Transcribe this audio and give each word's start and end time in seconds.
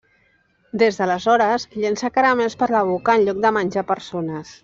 Des 0.83 0.95
d'aleshores 1.01 1.65
llença 1.83 2.11
caramels 2.17 2.57
per 2.63 2.71
la 2.77 2.83
boca 2.89 3.17
en 3.19 3.29
lloc 3.29 3.45
de 3.47 3.55
menjar 3.59 3.87
persones. 3.95 4.59